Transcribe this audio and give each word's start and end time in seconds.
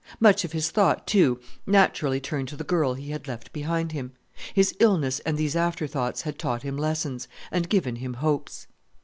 Much 0.19 0.43
of 0.43 0.51
his 0.51 0.71
thought, 0.71 1.05
too, 1.05 1.39
naturally 1.67 2.19
turned 2.19 2.47
to 2.47 2.55
the 2.55 2.63
girl 2.63 2.95
he 2.95 3.11
had 3.11 3.27
left 3.27 3.53
behind 3.53 3.91
him. 3.91 4.13
His 4.51 4.73
illness 4.79 5.19
and 5.27 5.37
these 5.37 5.55
after 5.55 5.85
thoughts 5.85 6.23
had 6.23 6.39
taught 6.39 6.63
him 6.63 6.75
lessons, 6.75 7.27
and 7.51 7.69
given 7.69 7.97
him 7.97 8.15
hopes. 8.15 8.65